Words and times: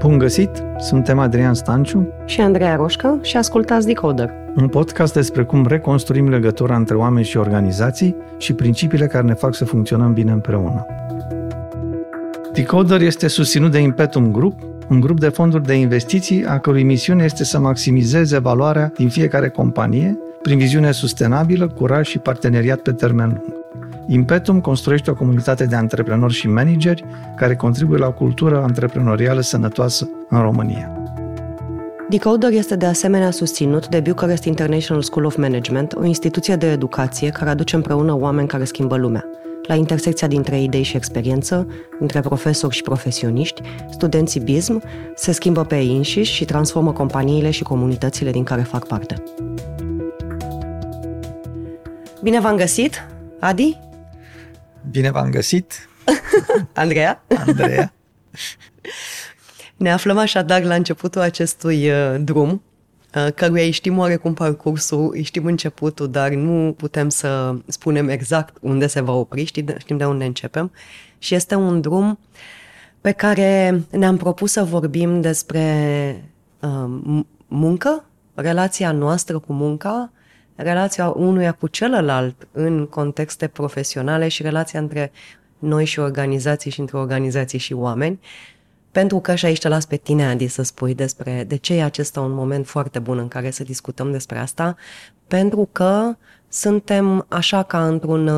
Bun 0.00 0.18
găsit! 0.18 0.50
Suntem 0.78 1.18
Adrian 1.18 1.54
Stanciu 1.54 2.12
și 2.24 2.40
Andreea 2.40 2.76
Roșca 2.76 3.18
și 3.22 3.36
ascultați 3.36 3.86
Decoder. 3.86 4.30
Un 4.56 4.68
podcast 4.68 5.12
despre 5.12 5.44
cum 5.44 5.66
reconstruim 5.66 6.28
legătura 6.28 6.76
între 6.76 6.94
oameni 6.94 7.24
și 7.26 7.36
organizații 7.36 8.16
și 8.38 8.52
principiile 8.52 9.06
care 9.06 9.26
ne 9.26 9.34
fac 9.34 9.54
să 9.54 9.64
funcționăm 9.64 10.12
bine 10.12 10.32
împreună. 10.32 10.86
Decoder 12.52 13.00
este 13.00 13.28
susținut 13.28 13.70
de 13.70 13.78
Impetum 13.78 14.30
Group, 14.32 14.58
un 14.88 15.00
grup 15.00 15.20
de 15.20 15.28
fonduri 15.28 15.64
de 15.64 15.74
investiții 15.74 16.44
a 16.44 16.58
cărui 16.58 16.82
misiune 16.82 17.24
este 17.24 17.44
să 17.44 17.58
maximizeze 17.58 18.38
valoarea 18.38 18.92
din 18.96 19.08
fiecare 19.08 19.48
companie 19.48 20.18
prin 20.42 20.58
viziune 20.58 20.90
sustenabilă, 20.90 21.68
curaj 21.68 22.06
și 22.06 22.18
parteneriat 22.18 22.78
pe 22.78 22.92
termen 22.92 23.28
lung. 23.28 23.58
Impetum 24.06 24.60
construiește 24.60 25.10
o 25.10 25.14
comunitate 25.14 25.64
de 25.66 25.76
antreprenori 25.76 26.32
și 26.32 26.48
manageri 26.48 27.04
care 27.36 27.56
contribuie 27.56 27.98
la 27.98 28.06
o 28.06 28.12
cultură 28.12 28.62
antreprenorială 28.62 29.40
sănătoasă 29.40 30.08
în 30.28 30.40
România. 30.40 30.94
Decoder 32.08 32.52
este 32.52 32.76
de 32.76 32.86
asemenea 32.86 33.30
susținut 33.30 33.88
de 33.88 34.00
Bucharest 34.00 34.44
International 34.44 35.02
School 35.02 35.24
of 35.24 35.36
Management, 35.36 35.94
o 35.94 36.04
instituție 36.04 36.56
de 36.56 36.70
educație 36.70 37.28
care 37.28 37.50
aduce 37.50 37.76
împreună 37.76 38.16
oameni 38.16 38.48
care 38.48 38.64
schimbă 38.64 38.96
lumea. 38.96 39.24
La 39.66 39.74
intersecția 39.74 40.28
dintre 40.28 40.62
idei 40.62 40.82
și 40.82 40.96
experiență, 40.96 41.66
dintre 41.98 42.20
profesori 42.20 42.74
și 42.74 42.82
profesioniști, 42.82 43.62
studenții 43.90 44.40
BISM 44.40 44.82
se 45.14 45.32
schimbă 45.32 45.64
pe 45.64 45.76
ei 45.76 45.96
înșiși 45.96 46.32
și 46.32 46.44
transformă 46.44 46.92
companiile 46.92 47.50
și 47.50 47.62
comunitățile 47.62 48.30
din 48.30 48.44
care 48.44 48.62
fac 48.62 48.86
parte. 48.86 49.22
Bine 52.22 52.40
v-am 52.40 52.56
găsit! 52.56 53.06
Adi? 53.38 53.78
Bine 54.90 55.10
v-am 55.10 55.30
găsit! 55.30 55.88
Andreea? 56.74 57.22
Andreea. 57.46 57.92
Ne 59.76 59.92
aflăm 59.92 60.18
așadar 60.18 60.62
la 60.62 60.74
începutul 60.74 61.20
acestui 61.20 61.90
uh, 61.90 62.16
drum, 62.20 62.62
uh, 63.14 63.32
căruia 63.34 63.62
îi 63.62 63.70
știm 63.70 63.98
oarecum 63.98 64.34
parcursul, 64.34 65.10
îi 65.12 65.22
știm 65.22 65.44
începutul, 65.44 66.10
dar 66.10 66.30
nu 66.30 66.74
putem 66.76 67.08
să 67.08 67.54
spunem 67.66 68.08
exact 68.08 68.56
unde 68.60 68.86
se 68.86 69.00
va 69.00 69.12
opri, 69.12 69.44
știm 69.78 69.96
de 69.96 70.04
unde 70.04 70.24
începem. 70.24 70.72
Și 71.18 71.34
este 71.34 71.54
un 71.54 71.80
drum 71.80 72.18
pe 73.00 73.12
care 73.12 73.82
ne-am 73.90 74.16
propus 74.16 74.52
să 74.52 74.64
vorbim 74.64 75.20
despre 75.20 76.24
uh, 76.60 77.22
muncă, 77.46 78.04
relația 78.34 78.92
noastră 78.92 79.38
cu 79.38 79.52
munca, 79.52 80.12
relația 80.62 81.08
unuia 81.08 81.52
cu 81.52 81.66
celălalt 81.66 82.48
în 82.52 82.86
contexte 82.86 83.46
profesionale 83.46 84.28
și 84.28 84.42
relația 84.42 84.80
între 84.80 85.12
noi 85.58 85.84
și 85.84 85.98
organizații 85.98 86.70
și 86.70 86.80
între 86.80 86.96
organizații 86.96 87.58
și 87.58 87.72
oameni. 87.72 88.20
Pentru 88.92 89.18
că 89.18 89.34
și 89.34 89.44
aici 89.46 89.58
te 89.58 89.68
las 89.68 89.84
pe 89.84 89.96
tine, 89.96 90.26
Adi, 90.26 90.46
să 90.46 90.62
spui 90.62 90.94
despre 90.94 91.44
de 91.48 91.56
ce 91.56 91.74
e 91.74 91.82
acesta 91.82 92.20
un 92.20 92.32
moment 92.32 92.66
foarte 92.66 92.98
bun 92.98 93.18
în 93.18 93.28
care 93.28 93.50
să 93.50 93.62
discutăm 93.62 94.10
despre 94.10 94.38
asta, 94.38 94.76
pentru 95.26 95.68
că 95.72 96.16
suntem 96.48 97.26
așa 97.28 97.62
ca 97.62 97.86
într-un, 97.86 98.30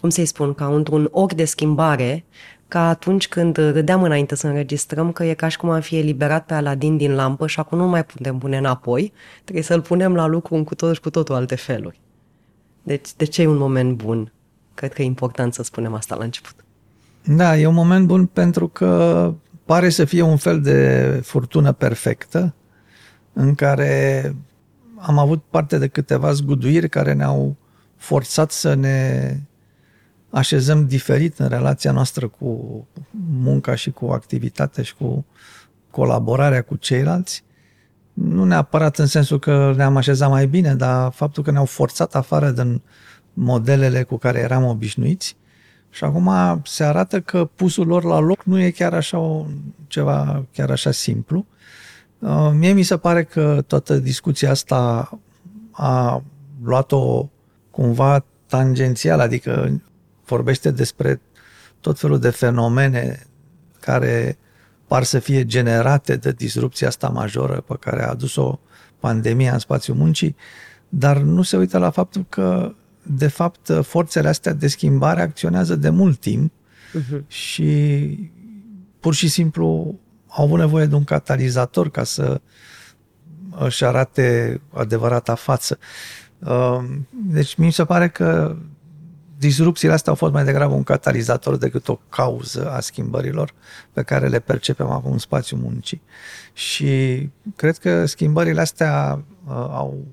cum 0.00 0.08
să-i 0.08 0.26
spun, 0.26 0.54
ca 0.54 0.66
într-un 0.66 1.08
ochi 1.10 1.32
de 1.32 1.44
schimbare 1.44 2.24
ca 2.68 2.88
atunci 2.88 3.28
când 3.28 3.56
râdeam 3.56 4.02
înainte 4.02 4.34
să 4.34 4.46
înregistrăm 4.46 5.12
că 5.12 5.24
e 5.24 5.34
ca 5.34 5.48
și 5.48 5.56
cum 5.56 5.70
am 5.70 5.80
fi 5.80 5.96
eliberat 5.96 6.46
pe 6.46 6.54
Aladin 6.54 6.96
din 6.96 7.14
lampă 7.14 7.46
și 7.46 7.60
acum 7.60 7.78
nu 7.78 7.88
mai 7.88 8.04
putem 8.04 8.38
pune 8.38 8.56
înapoi, 8.56 9.12
trebuie 9.42 9.64
să-l 9.64 9.80
punem 9.80 10.14
la 10.14 10.26
lucru 10.26 10.54
în 10.54 10.64
cu 10.64 10.74
totul 10.74 10.94
și 10.94 11.00
cu 11.00 11.10
totul 11.10 11.34
alte 11.34 11.54
feluri. 11.54 12.00
Deci, 12.82 13.14
de 13.16 13.24
ce 13.24 13.42
e 13.42 13.46
un 13.46 13.56
moment 13.56 13.96
bun? 13.96 14.32
Cred 14.74 14.92
că 14.92 15.02
e 15.02 15.04
important 15.04 15.54
să 15.54 15.62
spunem 15.62 15.94
asta 15.94 16.16
la 16.16 16.24
început. 16.24 16.54
Da, 17.24 17.58
e 17.58 17.66
un 17.66 17.74
moment 17.74 18.06
bun 18.06 18.26
pentru 18.26 18.68
că 18.68 19.32
pare 19.64 19.88
să 19.88 20.04
fie 20.04 20.22
un 20.22 20.36
fel 20.36 20.60
de 20.60 21.20
furtună 21.24 21.72
perfectă 21.72 22.54
în 23.32 23.54
care 23.54 24.34
am 24.96 25.18
avut 25.18 25.42
parte 25.50 25.78
de 25.78 25.86
câteva 25.86 26.32
zguduiri 26.32 26.88
care 26.88 27.12
ne-au 27.12 27.56
forțat 27.96 28.50
să 28.50 28.74
ne 28.74 29.36
așezăm 30.34 30.86
diferit 30.86 31.38
în 31.38 31.48
relația 31.48 31.92
noastră 31.92 32.28
cu 32.28 32.86
munca 33.42 33.74
și 33.74 33.90
cu 33.90 34.06
activitatea 34.06 34.82
și 34.82 34.94
cu 34.94 35.24
colaborarea 35.90 36.62
cu 36.62 36.76
ceilalți. 36.76 37.44
Nu 38.12 38.44
neapărat 38.44 38.98
în 38.98 39.06
sensul 39.06 39.38
că 39.38 39.72
ne-am 39.76 39.96
așezat 39.96 40.30
mai 40.30 40.46
bine, 40.46 40.74
dar 40.74 41.12
faptul 41.12 41.42
că 41.42 41.50
ne-au 41.50 41.64
forțat 41.64 42.14
afară 42.14 42.50
din 42.50 42.82
modelele 43.32 44.02
cu 44.02 44.16
care 44.16 44.38
eram 44.38 44.64
obișnuiți 44.64 45.36
și 45.90 46.04
acum 46.04 46.60
se 46.64 46.84
arată 46.84 47.20
că 47.20 47.44
pusul 47.44 47.86
lor 47.86 48.04
la 48.04 48.18
loc 48.18 48.42
nu 48.42 48.60
e 48.60 48.70
chiar 48.70 48.94
așa 48.94 49.18
o, 49.18 49.46
ceva 49.86 50.44
chiar 50.52 50.70
așa 50.70 50.90
simplu. 50.90 51.46
Uh, 52.18 52.50
mie 52.54 52.72
mi 52.72 52.82
se 52.82 52.96
pare 52.96 53.24
că 53.24 53.62
toată 53.66 53.98
discuția 53.98 54.50
asta 54.50 55.10
a 55.70 56.22
luat-o 56.62 57.28
cumva 57.70 58.24
tangențial, 58.46 59.20
adică 59.20 59.80
vorbește 60.26 60.70
despre 60.70 61.20
tot 61.80 61.98
felul 61.98 62.18
de 62.18 62.30
fenomene 62.30 63.26
care 63.80 64.38
par 64.86 65.02
să 65.02 65.18
fie 65.18 65.44
generate 65.44 66.16
de 66.16 66.32
disrupția 66.32 66.88
asta 66.88 67.08
majoră 67.08 67.60
pe 67.60 67.74
care 67.80 68.02
a 68.02 68.08
adus-o 68.08 68.60
pandemia 68.98 69.52
în 69.52 69.58
spațiul 69.58 69.96
muncii, 69.96 70.36
dar 70.88 71.16
nu 71.16 71.42
se 71.42 71.56
uită 71.56 71.78
la 71.78 71.90
faptul 71.90 72.26
că, 72.28 72.74
de 73.02 73.28
fapt, 73.28 73.70
forțele 73.82 74.28
astea 74.28 74.52
de 74.52 74.68
schimbare 74.68 75.22
acționează 75.22 75.76
de 75.76 75.88
mult 75.88 76.20
timp 76.20 76.52
uh-huh. 76.52 77.26
și 77.26 78.30
pur 79.00 79.14
și 79.14 79.28
simplu 79.28 79.98
au 80.28 80.44
avut 80.44 80.58
nevoie 80.58 80.86
de 80.86 80.94
un 80.94 81.04
catalizator 81.04 81.90
ca 81.90 82.04
să 82.04 82.40
își 83.58 83.84
arate 83.84 84.60
adevărata 84.72 85.34
față. 85.34 85.78
Deci 87.10 87.54
mi 87.54 87.72
se 87.72 87.84
pare 87.84 88.08
că 88.08 88.56
disrupțiile 89.46 89.94
astea 89.94 90.12
au 90.12 90.18
fost 90.18 90.32
mai 90.32 90.44
degrabă 90.44 90.74
un 90.74 90.82
catalizator 90.82 91.56
decât 91.56 91.88
o 91.88 92.00
cauză 92.08 92.70
a 92.70 92.80
schimbărilor 92.80 93.54
pe 93.92 94.02
care 94.02 94.28
le 94.28 94.38
percepem 94.38 94.90
acum 94.90 95.12
în 95.12 95.18
spațiul 95.18 95.60
muncii. 95.60 96.02
Și 96.52 97.28
cred 97.56 97.78
că 97.78 98.06
schimbările 98.06 98.60
astea 98.60 99.24
uh, 99.46 99.52
au 99.54 100.04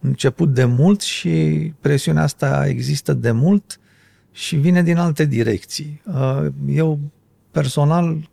început 0.00 0.54
de 0.54 0.64
mult 0.64 1.00
și 1.00 1.72
presiunea 1.80 2.22
asta 2.22 2.66
există 2.66 3.12
de 3.12 3.30
mult 3.30 3.80
și 4.32 4.56
vine 4.56 4.82
din 4.82 4.96
alte 4.96 5.24
direcții. 5.24 6.02
Uh, 6.04 6.46
eu 6.66 6.98
personal 7.50 8.30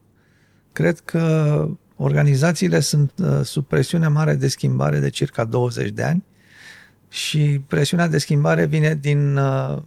cred 0.71 0.99
că 0.99 1.67
organizațiile 1.95 2.79
sunt 2.79 3.11
uh, 3.17 3.39
sub 3.43 3.65
presiune 3.65 4.07
mare 4.07 4.35
de 4.35 4.47
schimbare 4.47 4.99
de 4.99 5.09
circa 5.09 5.43
20 5.43 5.89
de 5.89 6.03
ani 6.03 6.23
și 7.09 7.61
presiunea 7.67 8.07
de 8.07 8.17
schimbare 8.17 8.65
vine 8.65 8.95
din 9.01 9.37
uh, 9.37 9.77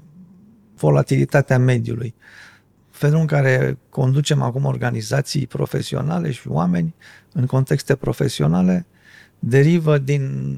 volatilitatea 0.79 1.59
mediului. 1.59 2.15
Felul 2.91 3.21
în 3.21 3.27
care 3.27 3.79
conducem 3.89 4.43
acum 4.43 4.65
organizații 4.65 5.47
profesionale 5.47 6.31
și 6.31 6.49
oameni 6.49 6.95
în 7.33 7.47
contexte 7.47 7.95
profesionale 7.95 8.87
derivă 9.39 9.99
din 9.99 10.57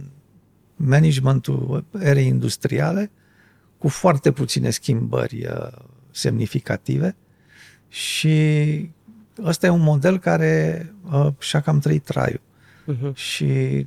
managementul 0.76 1.84
erei 1.98 2.26
industriale 2.26 3.10
cu 3.78 3.88
foarte 3.88 4.32
puține 4.32 4.70
schimbări 4.70 5.46
uh, 5.46 5.68
semnificative 6.10 7.16
și 7.88 8.90
ăsta 9.42 9.66
e 9.66 9.70
un 9.70 9.80
model 9.80 10.18
care 10.18 10.86
uh, 11.12 11.28
și-a 11.38 11.60
cam 11.60 11.78
trăit 11.78 12.04
traiul. 12.04 12.40
Uh-huh. 12.92 13.14
Și 13.14 13.86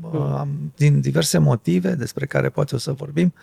uh, 0.00 0.42
din 0.76 1.00
diverse 1.00 1.38
motive 1.38 1.94
despre 1.94 2.26
care 2.26 2.48
poate 2.48 2.74
o 2.74 2.78
să 2.78 2.92
vorbim, 2.92 3.34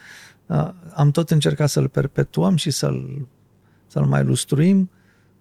am 0.93 1.11
tot 1.11 1.31
încercat 1.31 1.69
să-l 1.69 1.87
perpetuăm 1.87 2.55
și 2.55 2.71
să-l, 2.71 3.27
să-l 3.87 4.05
mai 4.05 4.23
lustruim, 4.23 4.89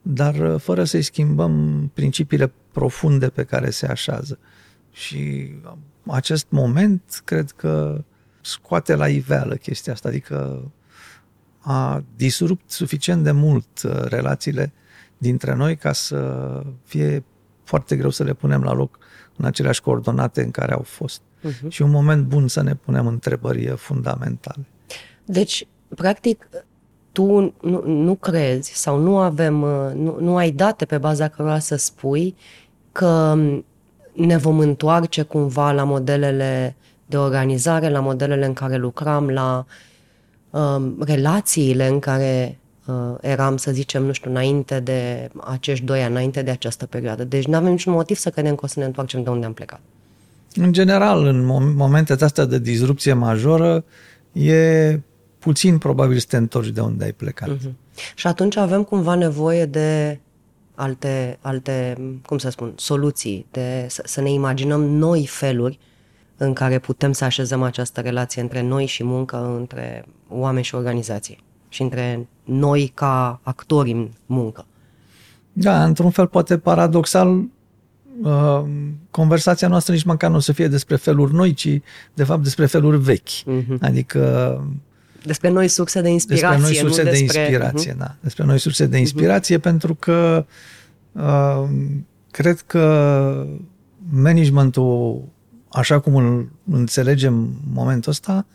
dar 0.03 0.35
uh, 0.35 0.61
fără 0.61 0.85
să-i 0.85 1.03
schimbăm 1.03 1.91
principiile 1.95 2.53
profunde 2.73 3.29
pe 3.29 3.45
care 3.45 3.71
se 3.71 3.87
așează. 3.87 4.39
Și 4.91 5.51
acest 6.07 6.47
moment, 6.49 7.23
cred 7.25 7.51
că 7.51 8.05
scoate 8.41 8.95
la 8.95 9.09
iveală 9.09 9.55
chestia 9.55 9.93
asta, 9.93 10.09
adică 10.09 10.71
a 11.59 12.05
disrupt 12.17 12.71
suficient 12.71 13.25
de 13.25 13.31
mult 13.31 13.83
uh, 13.83 14.03
relațiile 14.05 14.73
dintre 15.19 15.55
noi 15.55 15.77
ca 15.77 15.93
să 15.93 16.63
fie 16.85 17.25
foarte 17.65 17.97
greu 17.97 18.11
să 18.11 18.23
le 18.23 18.35
punem 18.35 18.63
la 18.63 18.73
loc 18.73 18.99
în 19.43 19.49
aceleași 19.49 19.81
coordonate 19.81 20.43
în 20.43 20.51
care 20.51 20.73
au 20.73 20.83
fost. 20.83 21.21
Uh-huh. 21.21 21.69
Și 21.69 21.83
un 21.83 21.91
moment 21.91 22.25
bun 22.25 22.49
să 22.49 22.63
ne 22.63 22.75
punem 22.75 23.07
întrebări 23.07 23.67
fundamentale. 23.77 24.65
Deci, 25.25 25.67
practic, 25.97 26.49
tu 27.13 27.55
nu, 27.63 27.83
nu 27.87 28.15
crezi 28.15 28.73
sau 28.75 28.99
nu 28.99 29.19
avem, 29.19 29.55
nu, 29.95 30.17
nu 30.21 30.37
ai 30.37 30.51
date 30.51 30.85
pe 30.85 30.99
baza 30.99 31.29
cărora 31.29 31.59
să 31.59 31.77
spui 31.77 32.37
că 32.93 33.39
ne 34.13 34.37
vom 34.37 34.59
întoarce 34.59 35.23
cumva 35.23 35.73
la 35.73 35.85
modelele 35.85 36.77
de 37.07 37.17
organizare, 37.17 37.89
la 37.89 38.01
modelele 38.01 38.47
în 38.47 38.53
care 38.53 38.77
lucram, 38.77 39.29
la 39.29 39.65
um, 40.51 40.97
relațiile 41.01 41.87
în 41.89 41.99
care 41.99 42.59
uh, 42.59 42.62
eram, 43.21 43.57
să 43.57 43.73
zicem, 43.73 44.05
nu 44.05 44.13
știu, 44.13 44.31
înainte 44.31 44.81
de 44.81 45.31
acești 45.41 45.85
doi 45.85 46.03
ani, 46.03 46.11
înainte 46.11 46.43
de 46.43 46.51
această 46.51 46.87
perioadă. 46.87 47.25
Deci 47.25 47.47
nu 47.47 47.57
avem 47.57 47.71
niciun 47.71 47.93
motiv 47.93 48.17
să 48.17 48.31
credem 48.31 48.55
că 48.55 48.65
o 48.65 48.67
să 48.67 48.79
ne 48.79 48.85
întoarcem 48.85 49.23
de 49.23 49.31
unde 49.31 49.47
am 49.47 49.53
plecat. 49.53 49.81
În 50.55 50.73
general, 50.73 51.25
în 51.25 51.45
momentele 51.75 52.25
astea 52.25 52.45
de 52.45 52.59
disrupție 52.59 53.13
majoră, 53.13 53.85
e 54.33 55.01
puțin 55.39 55.79
probabil 55.79 56.19
să 56.19 56.27
te 56.29 56.37
întorci 56.37 56.69
de 56.69 56.81
unde 56.81 57.05
ai 57.05 57.13
plecat. 57.13 57.49
Uh-huh. 57.49 57.73
Și 58.15 58.27
atunci 58.27 58.57
avem 58.57 58.83
cumva 58.83 59.15
nevoie 59.15 59.67
de 59.67 60.19
alte, 60.75 61.39
alte 61.41 61.97
cum 62.27 62.39
să 62.39 62.51
spun, 62.51 62.73
soluții, 62.77 63.47
de 63.51 63.87
să, 63.89 64.03
să 64.07 64.21
ne 64.21 64.31
imaginăm 64.31 64.85
noi 64.85 65.27
feluri 65.27 65.79
în 66.37 66.53
care 66.53 66.79
putem 66.79 67.13
să 67.13 67.25
așezăm 67.25 67.63
această 67.63 68.01
relație 68.01 68.43
între 68.43 68.63
noi 68.63 68.87
și 68.87 69.05
muncă, 69.05 69.57
între 69.59 70.05
oameni 70.29 70.65
și 70.65 70.75
organizații 70.75 71.45
și 71.73 71.83
între 71.83 72.27
noi 72.45 72.93
ca 72.95 73.41
actori 73.43 73.91
în 73.91 74.11
muncă. 74.27 74.67
Da, 75.53 75.85
într-un 75.85 76.11
fel 76.11 76.27
poate 76.27 76.59
paradoxal 76.59 77.45
uh, 78.23 78.63
conversația 79.11 79.69
noastră 79.69 79.93
nici 79.93 80.03
măcar 80.03 80.31
nu 80.31 80.37
o 80.37 80.41
să 80.41 80.53
fie 80.53 80.69
despre 80.69 80.97
feluri 80.97 81.35
noi, 81.35 81.53
ci 81.53 81.81
de 82.15 82.25
fapt 82.25 82.43
despre 82.43 82.67
feluri 82.67 82.99
vechi. 82.99 83.29
Uh-huh. 83.29 83.79
Adică 83.81 84.65
despre 85.25 85.51
noi 85.51 85.69
surse 85.69 86.01
de 86.01 86.09
inspirație, 86.09 86.49
despre 86.49 86.63
noi 86.63 86.75
surse 86.75 87.03
nu 87.03 87.11
de 87.11 87.19
despre... 87.19 87.41
inspirație, 87.41 87.93
uh-huh. 87.93 87.99
da. 87.99 88.15
Despre 88.21 88.45
noi 88.45 88.59
surse 88.59 88.87
de 88.87 88.99
inspirație, 88.99 89.59
uh-huh. 89.59 89.63
pentru 89.63 89.95
că 89.95 90.47
uh, 91.13 91.69
cred 92.31 92.61
că 92.61 93.47
managementul, 94.11 95.23
așa 95.69 96.01
cum 96.01 96.17
îl 96.17 96.49
înțelegem 96.71 97.35
în 97.35 97.73
momentul 97.73 98.11
ăsta, 98.11 98.47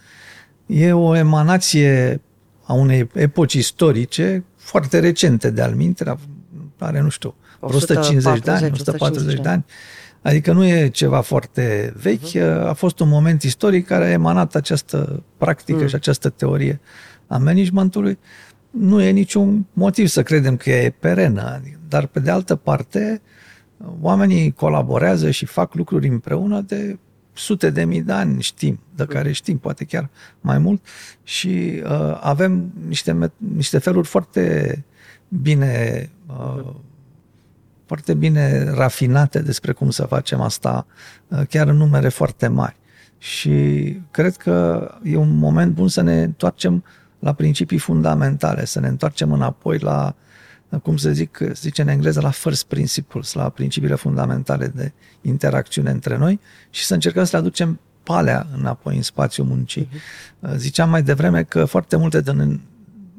e 0.65 0.93
o 0.93 1.15
emanație 1.15 2.21
a 2.67 2.73
unei 2.73 3.09
epoci 3.13 3.53
istorice 3.53 4.43
foarte 4.55 4.99
recente 4.99 5.49
de 5.49 5.61
almintere, 5.61 6.17
are, 6.77 7.01
nu 7.01 7.09
știu, 7.09 7.35
150 7.59 8.39
de 8.39 8.51
ani, 8.51 8.71
140 8.73 9.39
de 9.39 9.49
ani. 9.49 9.65
Adică 10.21 10.51
nu 10.51 10.65
e 10.65 10.87
ceva 10.87 11.21
foarte 11.21 11.93
vechi, 12.01 12.37
uh-huh. 12.37 12.67
a 12.67 12.73
fost 12.73 12.99
un 12.99 13.09
moment 13.09 13.43
istoric 13.43 13.85
care 13.85 14.05
a 14.05 14.11
emanat 14.11 14.55
această 14.55 15.23
practică 15.37 15.81
mm. 15.81 15.87
și 15.87 15.95
această 15.95 16.29
teorie 16.29 16.79
a 17.27 17.37
managementului. 17.37 18.17
Nu 18.69 19.01
e 19.01 19.09
niciun 19.09 19.65
motiv 19.73 20.07
să 20.07 20.23
credem 20.23 20.57
că 20.57 20.69
e 20.69 20.93
perenă, 20.99 21.61
dar 21.87 22.05
pe 22.05 22.19
de 22.19 22.31
altă 22.31 22.55
parte 22.55 23.21
oamenii 24.01 24.51
colaborează 24.51 25.31
și 25.31 25.45
fac 25.45 25.73
lucruri 25.73 26.07
împreună 26.07 26.61
de 26.61 26.97
sute 27.37 27.69
de 27.69 27.85
mii 27.85 28.01
de 28.01 28.11
ani 28.11 28.41
știm, 28.41 28.79
de 28.95 29.03
mm. 29.03 29.13
care 29.13 29.31
știm, 29.31 29.57
poate 29.57 29.83
chiar 29.83 30.09
mai 30.41 30.57
mult 30.57 30.85
și 31.23 31.81
uh, 31.83 32.19
avem 32.21 32.71
niște, 32.87 33.31
niște 33.37 33.77
feluri 33.77 34.07
foarte 34.07 34.85
bine 35.27 36.09
uh, 36.27 36.73
foarte 37.85 38.13
bine 38.13 38.63
rafinate 38.63 39.39
despre 39.41 39.71
cum 39.71 39.89
să 39.89 40.05
facem 40.05 40.41
asta, 40.41 40.85
uh, 41.27 41.41
chiar 41.49 41.67
în 41.67 41.75
numere 41.75 42.09
foarte 42.09 42.47
mari. 42.47 42.75
Și 43.17 43.51
cred 44.11 44.35
că 44.35 44.87
e 45.03 45.15
un 45.15 45.37
moment 45.37 45.73
bun 45.73 45.87
să 45.87 46.01
ne 46.01 46.23
întoarcem 46.23 46.83
la 47.19 47.33
principii 47.33 47.77
fundamentale, 47.77 48.65
să 48.65 48.79
ne 48.79 48.87
întoarcem 48.87 49.31
înapoi 49.31 49.77
la, 49.77 50.15
cum 50.83 50.97
să 50.97 51.11
zic, 51.11 51.39
zice 51.53 51.81
în 51.81 51.87
engleză, 51.87 52.21
la 52.21 52.29
first 52.29 52.65
principles, 52.65 53.33
la 53.33 53.49
principiile 53.49 53.95
fundamentale 53.95 54.67
de 54.67 54.91
interacțiune 55.21 55.91
între 55.91 56.17
noi 56.17 56.39
și 56.69 56.85
să 56.85 56.93
încercăm 56.93 57.23
să 57.23 57.29
le 57.31 57.37
aducem 57.37 57.79
palea 58.03 58.47
înapoi 58.57 58.95
în 58.95 59.01
spațiul 59.01 59.45
muncii. 59.45 59.89
Uh-huh. 59.89 60.55
Ziceam 60.55 60.89
mai 60.89 61.03
devreme 61.03 61.43
că 61.43 61.65
foarte 61.65 61.95
multe 61.95 62.21
din 62.21 62.61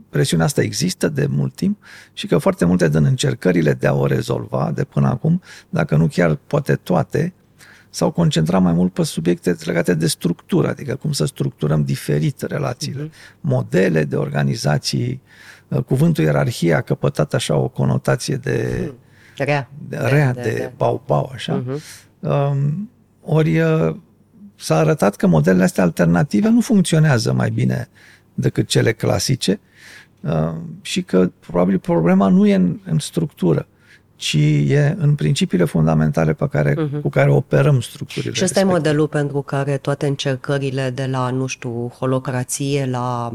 presiunea 0.08 0.46
asta 0.46 0.62
există 0.62 1.08
de 1.08 1.26
mult 1.26 1.54
timp 1.54 1.82
și 2.12 2.26
că 2.26 2.38
foarte 2.38 2.64
multe 2.64 2.88
din 2.88 3.04
încercările 3.04 3.72
de 3.72 3.86
a 3.86 3.94
o 3.94 4.06
rezolva 4.06 4.72
de 4.74 4.84
până 4.84 5.08
acum, 5.08 5.42
dacă 5.68 5.96
nu 5.96 6.06
chiar 6.06 6.34
poate 6.34 6.74
toate, 6.74 7.32
s-au 7.90 8.10
concentrat 8.10 8.62
mai 8.62 8.72
mult 8.72 8.92
pe 8.92 9.02
subiecte 9.02 9.56
legate 9.64 9.94
de 9.94 10.06
structură, 10.06 10.68
adică 10.68 10.94
cum 10.94 11.12
să 11.12 11.24
structurăm 11.24 11.84
diferit 11.84 12.40
relațiile, 12.40 13.06
uh-huh. 13.06 13.40
modele 13.40 14.04
de 14.04 14.16
organizații, 14.16 15.20
uh, 15.24 15.57
cuvântul 15.86 16.24
ierarhie 16.24 16.74
a 16.74 16.80
căpătat 16.80 17.34
așa 17.34 17.56
o 17.56 17.68
conotație 17.68 18.36
de 18.36 18.88
uh-huh. 18.92 19.44
rea, 19.44 19.70
de, 19.88 19.96
rea, 19.96 20.32
de, 20.32 20.40
de, 20.40 20.50
de 20.50 20.72
bau-bau, 20.76 21.30
așa. 21.34 21.62
Uh-huh. 21.62 21.80
Um, 22.20 22.90
ori 23.22 23.60
uh, 23.60 23.96
s-a 24.56 24.76
arătat 24.76 25.16
că 25.16 25.26
modelele 25.26 25.64
astea 25.64 25.84
alternative 25.84 26.48
nu 26.48 26.60
funcționează 26.60 27.32
mai 27.32 27.50
bine 27.50 27.88
decât 28.34 28.66
cele 28.66 28.92
clasice 28.92 29.60
Uh, 30.20 30.54
și 30.82 31.02
că 31.02 31.30
probabil 31.40 31.78
problema 31.78 32.28
nu 32.28 32.46
e 32.46 32.54
în, 32.54 32.78
în 32.84 32.98
structură, 32.98 33.66
ci 34.18 34.36
e 34.68 34.96
în 34.98 35.14
principiile 35.14 35.64
fundamentale 35.64 36.32
pe 36.32 36.48
care, 36.48 36.72
uh-huh. 36.72 37.00
cu 37.00 37.08
care 37.08 37.30
operăm 37.30 37.80
structurile. 37.80 38.32
Și 38.32 38.44
ăsta 38.44 38.60
e 38.60 38.64
modelul 38.64 39.08
pentru 39.08 39.42
care 39.42 39.76
toate 39.76 40.06
încercările 40.06 40.90
de 40.90 41.06
la, 41.06 41.30
nu 41.30 41.46
știu, 41.46 41.92
holocrație, 41.98 42.86
la 42.90 43.32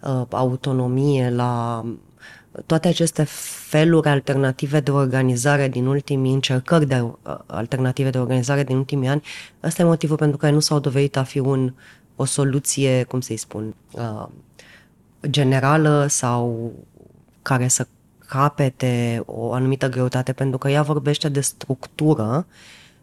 uh, 0.00 0.22
autonomie, 0.30 1.30
la 1.30 1.84
toate 2.66 2.88
aceste 2.88 3.24
feluri 3.68 4.08
alternative 4.08 4.80
de 4.80 4.90
organizare 4.90 5.68
din 5.68 5.86
ultimii 5.86 6.32
încercări 6.32 6.86
de 6.86 7.00
uh, 7.00 7.10
alternative 7.46 8.10
de 8.10 8.18
organizare 8.18 8.64
din 8.64 8.76
ultimii 8.76 9.08
ani, 9.08 9.22
ăsta 9.62 9.82
e 9.82 9.84
motivul 9.84 10.16
pentru 10.16 10.36
care 10.36 10.52
nu 10.52 10.60
s-au 10.60 10.78
dovedit 10.78 11.16
a 11.16 11.22
fi 11.22 11.38
un, 11.38 11.74
o 12.16 12.24
soluție, 12.24 13.02
cum 13.02 13.20
să-i 13.20 13.36
spun, 13.36 13.74
uh, 13.90 14.26
generală 15.30 16.06
sau 16.08 16.72
care 17.42 17.68
să 17.68 17.86
capete 18.26 19.22
o 19.26 19.52
anumită 19.52 19.88
greutate, 19.88 20.32
pentru 20.32 20.58
că 20.58 20.68
ea 20.68 20.82
vorbește 20.82 21.28
de 21.28 21.40
structură, 21.40 22.46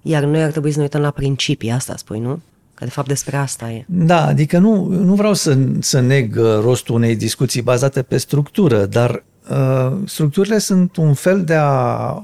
iar 0.01 0.23
noi 0.23 0.44
ar 0.44 0.51
trebui 0.51 0.71
să 0.71 0.77
ne 0.77 0.83
uităm 0.83 1.01
la 1.01 1.12
principii, 1.12 1.71
asta 1.71 1.95
spui, 1.97 2.19
nu? 2.19 2.41
Că 2.73 2.83
de 2.83 2.89
fapt 2.89 3.07
despre 3.07 3.35
asta 3.35 3.71
e. 3.71 3.85
Da, 3.88 4.25
adică 4.25 4.57
nu, 4.57 4.85
nu 4.85 5.15
vreau 5.15 5.33
să, 5.33 5.57
să 5.79 6.00
neg 6.00 6.35
uh, 6.35 6.59
rostul 6.62 6.95
unei 6.95 7.15
discuții 7.15 7.62
bazate 7.62 8.01
pe 8.01 8.18
structură, 8.18 8.85
dar 8.85 9.23
uh, 9.50 9.97
structurile 10.06 10.57
sunt 10.57 10.95
un 10.95 11.13
fel 11.13 11.44
de 11.44 11.56
a 11.56 12.23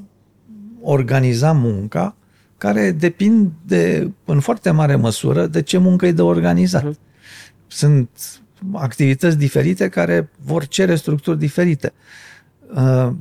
organiza 0.81 1.51
munca 1.51 2.15
care 2.57 2.91
depind 2.91 3.51
de, 3.65 4.11
în 4.25 4.39
foarte 4.39 4.71
mare 4.71 4.95
măsură 4.95 5.45
de 5.45 5.61
ce 5.61 5.77
muncă 5.77 6.05
e 6.05 6.11
de 6.11 6.21
organizat. 6.21 6.83
Uh-huh. 6.83 6.97
Sunt 7.67 8.09
activități 8.73 9.37
diferite 9.37 9.89
care 9.89 10.29
vor 10.45 10.67
cere 10.67 10.95
structuri 10.95 11.39
diferite. 11.39 11.93
Uh, 11.95 12.26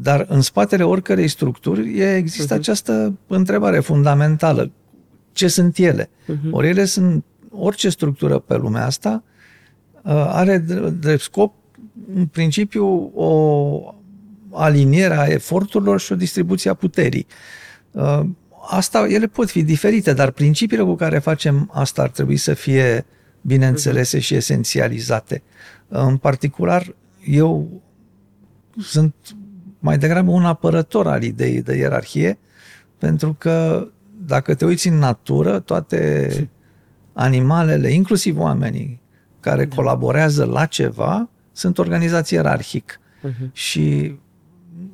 dar 0.01 0.27
în 0.29 0.41
spatele 0.41 0.83
oricărei 0.83 1.29
structuri 1.29 2.01
există 2.01 2.55
uh-huh. 2.55 2.59
această 2.59 3.19
întrebare 3.27 3.81
fundamentală. 3.81 4.71
Ce 5.33 5.49
sunt 5.49 5.79
ele? 5.79 6.05
Uh-huh. 6.05 6.51
Ori 6.51 6.69
ele 6.69 6.85
sunt, 6.85 7.25
orice 7.51 7.89
structură 7.89 8.39
pe 8.39 8.57
lumea 8.57 8.85
asta 8.85 9.23
uh, 10.03 10.13
are 10.13 10.59
de 11.01 11.17
scop, 11.17 11.55
în 12.15 12.27
principiu, 12.27 13.13
o 13.15 13.95
aliniere 14.51 15.17
a 15.17 15.27
eforturilor 15.27 16.01
și 16.01 16.13
o 16.13 16.17
distribuție 16.17 16.71
a 16.71 16.75
puterii. 16.75 17.27
Uh, 17.91 18.21
asta, 18.71 19.07
ele 19.09 19.27
pot 19.27 19.51
fi 19.51 19.63
diferite, 19.63 20.13
dar 20.13 20.31
principiile 20.31 20.83
cu 20.83 20.95
care 20.95 21.19
facem 21.19 21.71
asta 21.73 22.03
ar 22.03 22.11
trebui 22.11 22.37
să 22.37 22.55
fie 22.55 23.07
bineînțelese 23.41 24.19
și 24.19 24.35
esențializate. 24.35 25.43
În 25.89 26.17
particular, 26.17 26.95
eu 27.25 27.83
sunt 28.81 29.15
mai 29.87 29.99
degrabă 29.99 30.31
un 30.31 30.45
apărător 30.45 31.07
al 31.07 31.23
ideii 31.23 31.63
de 31.63 31.77
ierarhie, 31.77 32.39
pentru 32.99 33.35
că 33.39 33.87
dacă 34.27 34.55
te 34.55 34.65
uiți 34.65 34.89
în 34.89 34.99
natură, 34.99 35.59
toate 35.59 36.51
animalele, 37.13 37.91
inclusiv 37.93 38.39
oamenii 38.39 39.01
care 39.41 39.65
da. 39.65 39.75
colaborează 39.75 40.45
la 40.45 40.65
ceva, 40.65 41.29
sunt 41.53 41.79
organizații 41.79 42.37
ierarhic. 42.37 43.01
Uh-huh. 43.01 43.53
Și 43.53 44.15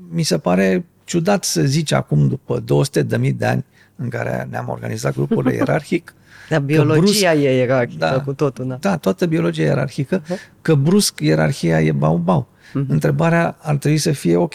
mi 0.08 0.22
se 0.22 0.38
pare 0.38 0.84
ciudat 1.04 1.44
să 1.44 1.62
zici 1.62 1.92
acum, 1.92 2.28
după 2.28 2.58
200 2.58 3.02
de 3.02 3.16
mii 3.16 3.32
de 3.32 3.46
ani 3.46 3.64
în 3.96 4.08
care 4.08 4.46
ne-am 4.50 4.68
organizat 4.68 5.14
grupurile 5.14 5.54
ierarhic, 5.60 6.14
da, 6.48 6.58
biologia 6.58 7.00
brusc, 7.00 7.22
e 7.22 7.56
ierarhică 7.56 7.98
da, 7.98 8.20
cu 8.20 8.32
totul. 8.32 8.66
Da. 8.68 8.76
da, 8.80 8.96
toată 8.96 9.26
biologia 9.26 9.62
e 9.62 9.66
ierarhică, 9.66 10.22
uh-huh. 10.22 10.60
că 10.62 10.74
brusc 10.74 11.20
ierarhia 11.20 11.80
e 11.80 11.92
bau-bau. 11.92 12.48
Uh-huh. 12.70 12.86
Întrebarea 12.88 13.56
ar 13.60 13.76
trebui 13.76 13.98
să 13.98 14.12
fie, 14.12 14.36
ok, 14.36 14.54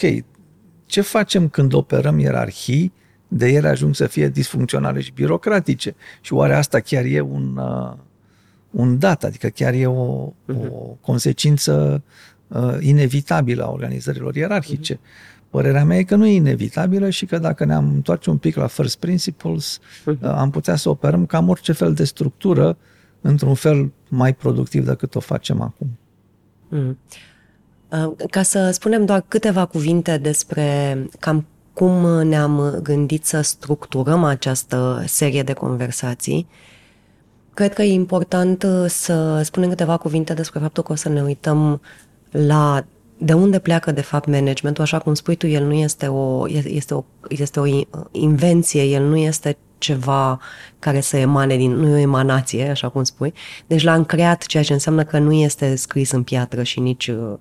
ce 0.88 1.00
facem 1.00 1.48
când 1.48 1.72
operăm 1.72 2.18
ierarhii 2.18 2.92
de 3.28 3.48
ele 3.48 3.68
ajung 3.68 3.94
să 3.94 4.06
fie 4.06 4.28
disfuncționale 4.28 5.00
și 5.00 5.12
birocratice? 5.12 5.94
Și 6.20 6.32
oare 6.32 6.54
asta 6.54 6.80
chiar 6.80 7.04
e 7.04 7.20
un, 7.20 7.56
uh, 7.56 7.92
un 8.70 8.98
dat, 8.98 9.24
adică 9.24 9.48
chiar 9.48 9.74
e 9.74 9.86
o, 9.86 10.32
uh-huh. 10.32 10.70
o 10.70 10.96
consecință 11.00 12.02
uh, 12.48 12.76
inevitabilă 12.80 13.64
a 13.64 13.70
organizărilor 13.70 14.36
ierarhice? 14.36 14.94
Uh-huh. 14.94 15.46
Părerea 15.50 15.84
mea 15.84 15.98
e 15.98 16.02
că 16.02 16.16
nu 16.16 16.26
e 16.26 16.34
inevitabilă 16.34 17.10
și 17.10 17.26
că 17.26 17.38
dacă 17.38 17.64
ne-am 17.64 17.88
întoarce 17.94 18.30
un 18.30 18.36
pic 18.36 18.56
la 18.56 18.66
first 18.66 18.98
principles, 18.98 19.80
uh-huh. 19.80 20.20
am 20.20 20.50
putea 20.50 20.76
să 20.76 20.88
operăm 20.88 21.26
cam 21.26 21.48
orice 21.48 21.72
fel 21.72 21.94
de 21.94 22.04
structură 22.04 22.76
într-un 23.20 23.54
fel 23.54 23.92
mai 24.08 24.34
productiv 24.34 24.84
decât 24.84 25.14
o 25.14 25.20
facem 25.20 25.60
acum. 25.60 25.98
Uh-huh. 26.72 26.96
Uh, 27.90 28.12
ca 28.30 28.42
să 28.42 28.70
spunem 28.70 29.04
doar 29.04 29.24
câteva 29.28 29.66
cuvinte 29.66 30.16
despre 30.16 30.98
cam 31.18 31.46
cum 31.72 32.22
ne-am 32.26 32.78
gândit 32.82 33.24
să 33.24 33.40
structurăm 33.40 34.24
această 34.24 35.02
serie 35.06 35.42
de 35.42 35.52
conversații, 35.52 36.48
cred 37.54 37.74
că 37.74 37.82
e 37.82 37.92
important 37.92 38.62
uh, 38.62 38.84
să 38.88 39.40
spunem 39.44 39.68
câteva 39.68 39.96
cuvinte 39.96 40.34
despre 40.34 40.60
faptul 40.60 40.82
că 40.82 40.92
o 40.92 40.94
să 40.94 41.08
ne 41.08 41.22
uităm 41.22 41.80
la 42.30 42.84
de 43.18 43.32
unde 43.32 43.58
pleacă 43.58 43.92
de 43.92 44.00
fapt 44.00 44.26
managementul, 44.26 44.82
așa 44.82 44.98
cum 44.98 45.14
spui 45.14 45.36
tu, 45.36 45.46
el 45.46 45.64
nu 45.64 45.72
este 45.72 46.06
o, 46.06 46.48
este 46.48 46.94
o, 46.94 47.04
este 47.28 47.60
o 47.60 47.66
invenție, 48.10 48.82
el 48.82 49.04
nu 49.04 49.16
este 49.16 49.56
ceva 49.78 50.40
care 50.78 51.00
să 51.00 51.16
emane 51.16 51.56
din, 51.56 51.72
nu 51.72 51.88
e 51.88 51.94
o 51.94 51.96
emanație, 51.96 52.68
așa 52.68 52.88
cum 52.88 53.02
spui. 53.02 53.32
Deci 53.66 53.82
l-am 53.82 54.04
creat, 54.04 54.46
ceea 54.46 54.62
ce 54.62 54.72
înseamnă 54.72 55.04
că 55.04 55.18
nu 55.18 55.32
este 55.32 55.76
scris 55.76 56.10
în 56.10 56.22
piatră 56.22 56.62
și 56.62 56.80
nici 56.80 57.08
uh, 57.08 57.16
uh, 57.16 57.38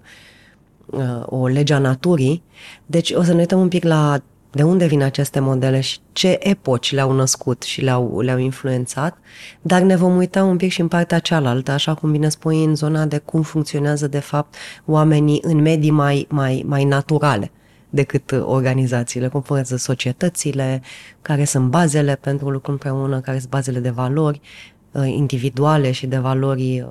o 1.26 1.48
lege 1.48 1.74
a 1.74 1.80
naturii. 1.80 2.44
Deci 2.86 3.12
o 3.12 3.24
să 3.24 3.34
ne 3.34 3.40
uităm 3.40 3.60
un 3.60 3.68
pic 3.68 3.84
la 3.84 4.22
de 4.52 4.64
unde 4.64 4.86
vin 4.86 5.02
aceste 5.02 5.40
modele 5.40 5.80
și 5.80 6.00
ce 6.12 6.38
epoci 6.42 6.92
le-au 6.92 7.12
născut 7.12 7.62
și 7.64 7.82
le-au, 7.82 8.20
le-au 8.20 8.38
influențat, 8.38 9.18
dar 9.62 9.82
ne 9.82 9.96
vom 9.96 10.16
uita 10.16 10.44
un 10.44 10.58
pic 10.58 10.72
și 10.72 10.82
în 10.82 10.88
partea 10.88 11.20
cealaltă, 11.20 11.72
așa 11.72 11.94
cum 11.94 12.12
bine 12.12 12.30
spui, 12.30 12.64
în 12.64 12.76
zona 12.76 13.06
de 13.06 13.18
cum 13.18 13.42
funcționează 13.42 14.08
de 14.08 14.20
fapt 14.20 14.56
oamenii 14.86 15.40
în 15.44 15.62
medii 15.62 15.92
mai, 15.92 16.28
mai, 16.30 16.64
mai 16.66 16.84
naturale 16.84 17.52
decât 17.90 18.32
organizațiile, 18.32 19.28
cum 19.28 19.42
funcționează 19.42 19.78
societățile, 19.78 20.82
care 21.22 21.44
sunt 21.44 21.70
bazele 21.70 22.16
pentru 22.16 22.50
lucru 22.50 22.72
împreună, 22.72 23.20
care 23.20 23.38
sunt 23.38 23.50
bazele 23.50 23.80
de 23.80 23.90
valori 23.90 24.42
uh, 24.44 24.77
individuale 25.06 25.92
și 25.92 26.08
de 26.08 26.18
valori 26.18 26.82
uh, 26.82 26.90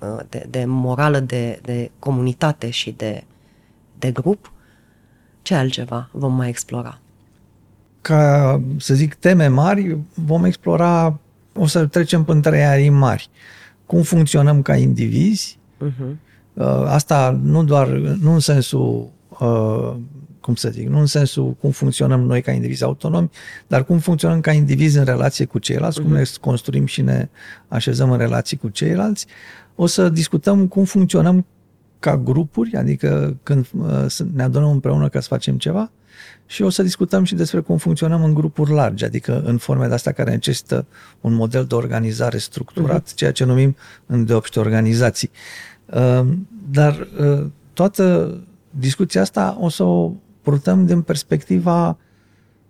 uh, 0.00 0.20
de, 0.28 0.46
de 0.50 0.64
morală, 0.64 1.20
de, 1.20 1.58
de 1.62 1.90
comunitate 1.98 2.70
și 2.70 2.90
de, 2.90 3.24
de 3.98 4.10
grup 4.10 4.52
ce 5.42 5.54
altceva 5.54 6.08
vom 6.12 6.34
mai 6.34 6.48
explora? 6.48 6.98
Ca, 8.00 8.60
să 8.78 8.94
zic, 8.94 9.14
teme 9.14 9.46
mari, 9.46 9.98
vom 10.14 10.44
explora, 10.44 11.18
o 11.54 11.66
să 11.66 11.86
trecem 11.86 12.24
până 12.24 12.40
trei 12.40 12.64
arii 12.64 12.88
mari. 12.88 13.28
Cum 13.86 14.02
funcționăm 14.02 14.62
ca 14.62 14.76
indivizi, 14.76 15.58
uh-huh. 15.84 16.16
asta 16.86 17.40
nu 17.42 17.64
doar, 17.64 17.88
nu 18.20 18.32
în 18.32 18.40
sensul, 18.40 19.08
uh, 19.40 19.94
cum 20.40 20.54
să 20.54 20.70
zic, 20.70 20.88
nu 20.88 20.98
în 20.98 21.06
sensul 21.06 21.56
cum 21.60 21.70
funcționăm 21.70 22.20
noi 22.20 22.42
ca 22.42 22.52
indivizi 22.52 22.84
autonomi, 22.84 23.30
dar 23.66 23.84
cum 23.84 23.98
funcționăm 23.98 24.40
ca 24.40 24.52
indivizi 24.52 24.98
în 24.98 25.04
relație 25.04 25.44
cu 25.44 25.58
ceilalți, 25.58 26.00
uh-huh. 26.00 26.02
cum 26.02 26.12
ne 26.12 26.22
construim 26.40 26.86
și 26.86 27.02
ne 27.02 27.28
așezăm 27.68 28.10
în 28.10 28.18
relații 28.18 28.56
cu 28.56 28.68
ceilalți. 28.68 29.26
O 29.74 29.86
să 29.86 30.08
discutăm 30.08 30.66
cum 30.66 30.84
funcționăm 30.84 31.46
ca 31.98 32.16
grupuri, 32.16 32.76
adică 32.76 33.36
când 33.42 33.66
uh, 33.78 34.06
ne 34.34 34.42
adunăm 34.42 34.70
împreună 34.70 35.08
ca 35.08 35.20
să 35.20 35.26
facem 35.28 35.58
ceva 35.58 35.90
și 36.46 36.62
o 36.62 36.68
să 36.68 36.82
discutăm 36.82 37.24
și 37.24 37.34
despre 37.34 37.60
cum 37.60 37.76
funcționăm 37.76 38.24
în 38.24 38.34
grupuri 38.34 38.70
largi, 38.70 39.04
adică 39.04 39.42
în 39.44 39.58
forme 39.58 39.86
de 39.86 39.94
astea 39.94 40.12
care 40.12 40.30
necesită 40.30 40.86
un 41.20 41.34
model 41.34 41.64
de 41.64 41.74
organizare 41.74 42.38
structurat, 42.38 43.10
uh-huh. 43.10 43.14
ceea 43.14 43.32
ce 43.32 43.44
numim 43.44 43.76
în 44.06 44.24
deopște 44.24 44.60
organizații. 44.60 45.30
Uh, 45.86 46.26
dar 46.70 47.08
uh, 47.20 47.46
toată 47.72 48.36
discuția 48.78 49.20
asta 49.20 49.56
o 49.60 49.68
să 49.68 49.82
o 49.82 50.12
purtăm 50.42 50.86
din 50.86 51.02
perspectiva, 51.02 51.98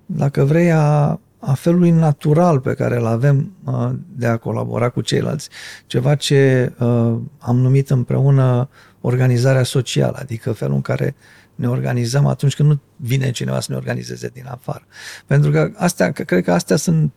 dacă 0.06 0.44
vrei, 0.44 0.72
a, 0.72 1.20
a 1.38 1.54
felului 1.54 1.90
natural 1.90 2.60
pe 2.60 2.74
care 2.74 2.96
îl 2.96 3.06
avem 3.06 3.52
uh, 3.64 3.90
de 4.16 4.26
a 4.26 4.36
colabora 4.36 4.88
cu 4.88 5.00
ceilalți. 5.00 5.48
Ceva 5.86 6.14
ce 6.14 6.72
uh, 6.78 7.16
am 7.38 7.56
numit 7.56 7.90
împreună 7.90 8.68
organizarea 9.00 9.62
socială, 9.62 10.18
adică 10.20 10.52
felul 10.52 10.74
în 10.74 10.80
care 10.80 11.14
ne 11.54 11.68
organizăm 11.68 12.26
atunci 12.26 12.54
când 12.54 12.68
nu 12.68 12.80
vine 12.96 13.30
cineva 13.30 13.60
să 13.60 13.66
ne 13.70 13.76
organizeze 13.76 14.28
din 14.28 14.46
afară. 14.48 14.82
Pentru 15.26 15.50
că 15.50 15.70
astea, 15.76 16.12
cred 16.12 16.44
că 16.44 16.52
astea 16.52 16.76
sunt 16.76 17.12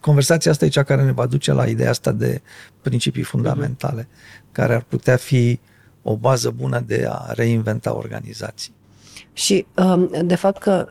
conversația 0.00 0.50
asta 0.50 0.64
e 0.64 0.68
cea 0.68 0.82
care 0.82 1.04
ne 1.04 1.12
va 1.12 1.26
duce 1.26 1.52
la 1.52 1.66
ideea 1.66 1.90
asta 1.90 2.12
de 2.12 2.42
principii 2.82 3.22
fundamentale, 3.22 4.02
uh-huh. 4.02 4.52
care 4.52 4.74
ar 4.74 4.82
putea 4.82 5.16
fi 5.16 5.60
o 6.02 6.16
bază 6.16 6.50
bună 6.50 6.82
de 6.86 7.06
a 7.08 7.32
reinventa 7.32 7.96
organizații. 7.96 8.72
Și, 9.32 9.66
um, 9.76 10.10
de 10.24 10.34
fapt, 10.34 10.62
că 10.62 10.88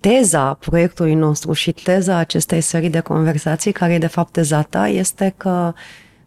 teza 0.00 0.54
proiectului 0.54 1.14
nostru 1.14 1.52
și 1.52 1.72
teza 1.72 2.16
acestei 2.16 2.60
serii 2.60 2.90
de 2.90 3.00
conversații, 3.00 3.72
care 3.72 3.92
e 3.92 3.98
de 3.98 4.06
fapt 4.06 4.32
teza 4.32 4.62
ta, 4.62 4.88
este 4.88 5.34
că 5.36 5.72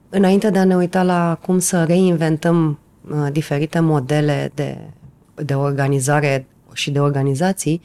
înainte 0.10 0.50
de 0.50 0.60
a 0.60 0.64
ne 0.64 0.76
uita 0.76 1.04
la 1.04 1.40
cum 1.42 1.60
să 1.60 1.84
reinventăm 1.84 2.80
uh, 3.10 3.28
diferite 3.32 3.80
modele 3.80 4.52
de, 4.54 4.78
de 5.36 5.54
organizare 5.54 6.48
și 6.74 6.92
de 6.92 7.00
organizații, 7.00 7.82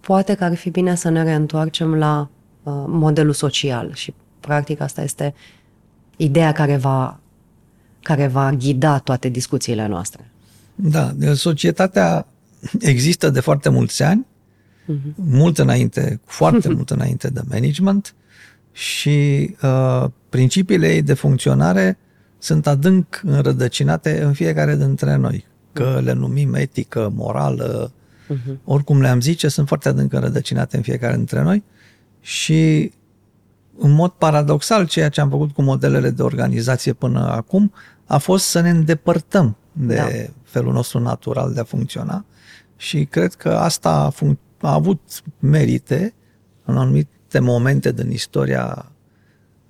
poate 0.00 0.34
că 0.34 0.44
ar 0.44 0.54
fi 0.54 0.70
bine 0.70 0.94
să 0.94 1.08
ne 1.08 1.22
reîntoarcem 1.22 1.94
la 1.94 2.28
uh, 2.62 2.72
modelul 2.86 3.32
social 3.32 3.94
și 3.94 4.14
practic 4.40 4.80
asta 4.80 5.02
este 5.02 5.34
ideea 6.16 6.52
care 6.52 6.76
va, 6.76 7.20
care 8.06 8.26
va 8.26 8.52
ghida 8.52 8.98
toate 8.98 9.28
discuțiile 9.28 9.86
noastre. 9.86 10.30
Da, 10.74 11.14
societatea 11.34 12.26
există 12.80 13.30
de 13.30 13.40
foarte 13.40 13.68
mulți 13.68 14.02
ani, 14.02 14.26
uh-huh. 14.26 15.14
mult 15.14 15.58
înainte, 15.58 16.20
foarte 16.24 16.68
mult 16.68 16.90
înainte 16.90 17.28
de 17.28 17.40
management 17.48 18.14
și 18.72 19.50
uh, 19.62 20.04
principiile 20.28 20.94
ei 20.94 21.02
de 21.02 21.14
funcționare 21.14 21.98
sunt 22.38 22.66
adânc 22.66 23.20
înrădăcinate 23.24 24.22
în 24.22 24.32
fiecare 24.32 24.76
dintre 24.76 25.16
noi. 25.16 25.46
Că 25.72 26.00
le 26.04 26.12
numim 26.12 26.54
etică, 26.54 27.12
morală, 27.14 27.92
uh-huh. 27.92 28.56
oricum 28.64 29.00
le-am 29.00 29.20
zice, 29.20 29.48
sunt 29.48 29.66
foarte 29.66 29.88
adânc 29.88 30.12
înrădăcinate 30.12 30.76
în 30.76 30.82
fiecare 30.82 31.16
dintre 31.16 31.42
noi 31.42 31.62
și 32.20 32.92
în 33.78 33.90
mod 33.90 34.10
paradoxal, 34.10 34.86
ceea 34.86 35.08
ce 35.08 35.20
am 35.20 35.30
făcut 35.30 35.52
cu 35.52 35.62
modelele 35.62 36.10
de 36.10 36.22
organizație 36.22 36.92
până 36.92 37.30
acum 37.30 37.72
a 38.06 38.18
fost 38.18 38.46
să 38.46 38.60
ne 38.60 38.70
îndepărtăm 38.70 39.56
de 39.72 39.94
da. 39.94 40.06
felul 40.42 40.72
nostru 40.72 40.98
natural 40.98 41.52
de 41.52 41.60
a 41.60 41.64
funcționa 41.64 42.24
și 42.76 43.04
cred 43.04 43.34
că 43.34 43.48
asta 43.48 43.90
a, 43.90 44.12
func- 44.12 44.60
a 44.60 44.72
avut 44.72 45.22
merite 45.38 46.14
în 46.64 46.76
anumite 46.76 47.38
momente 47.38 47.92
din 47.92 48.10
istoria 48.10 48.92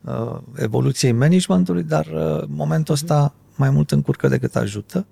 uh, 0.00 0.38
evoluției 0.56 1.12
managementului, 1.12 1.82
dar 1.82 2.06
uh, 2.06 2.44
momentul 2.48 2.94
ăsta 2.94 3.34
mai 3.56 3.70
mult 3.70 3.90
încurcă 3.90 4.28
decât 4.28 4.56
ajută 4.56 5.06